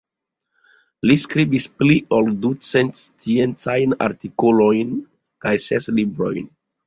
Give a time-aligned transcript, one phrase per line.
[1.09, 4.95] Li skribis pli ol du cent sciencajn artikolojn
[5.45, 6.51] kaj ses librojn.